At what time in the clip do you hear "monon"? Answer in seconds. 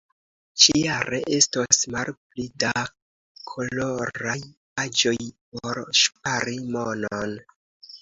6.77-7.43